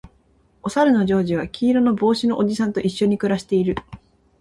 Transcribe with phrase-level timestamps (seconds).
[0.63, 3.75] おさるのジョージは黄色の帽子のおじさんと一緒に暮らしている